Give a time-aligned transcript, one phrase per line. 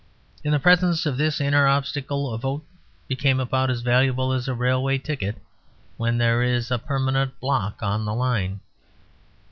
[0.43, 2.65] In the presence of this inner obstacle a vote
[3.07, 5.35] became about as valuable as a railway ticket
[5.95, 8.61] when there is a permanent block on the line.